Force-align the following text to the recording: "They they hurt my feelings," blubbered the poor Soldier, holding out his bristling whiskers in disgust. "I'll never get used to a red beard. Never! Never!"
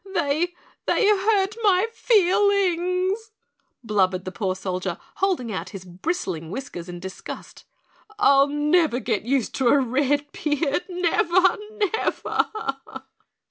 "They 0.15 0.55
they 0.87 1.07
hurt 1.09 1.55
my 1.61 1.85
feelings," 1.93 3.29
blubbered 3.83 4.25
the 4.25 4.31
poor 4.31 4.55
Soldier, 4.55 4.97
holding 5.17 5.51
out 5.53 5.69
his 5.69 5.85
bristling 5.85 6.49
whiskers 6.49 6.89
in 6.89 6.99
disgust. 6.99 7.65
"I'll 8.17 8.47
never 8.47 8.99
get 8.99 9.25
used 9.25 9.53
to 9.57 9.67
a 9.67 9.77
red 9.79 10.25
beard. 10.31 10.85
Never! 10.89 11.55
Never!" 11.93 12.45